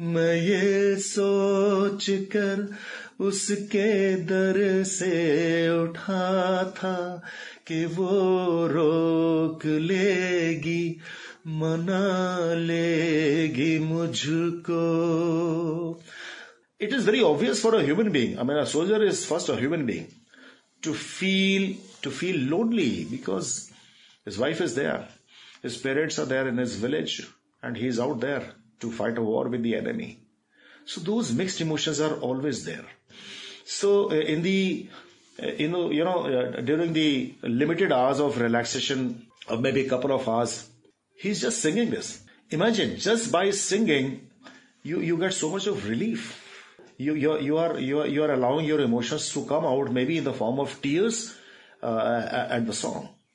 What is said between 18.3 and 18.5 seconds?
I